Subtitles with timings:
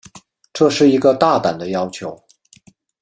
[0.51, 2.25] 这是一个大胆的要求。